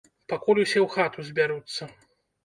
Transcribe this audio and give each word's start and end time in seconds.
Пакуль 0.31 0.61
усе 0.63 0.79
ў 0.79 0.87
хату 0.95 1.25
збяруцца. 1.27 1.83